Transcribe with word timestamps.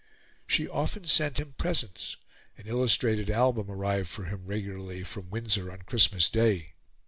She 0.47 0.67
often 0.67 1.05
sent 1.05 1.39
him 1.39 1.53
presents; 1.59 2.17
an 2.57 2.65
illustrated 2.65 3.29
album 3.29 3.69
arrived 3.69 4.09
for 4.09 4.23
him 4.23 4.47
regularly 4.47 5.03
from 5.03 5.29
Windsor 5.29 5.71
on 5.71 5.83
Christmas 5.83 6.27
Day. 6.27 6.73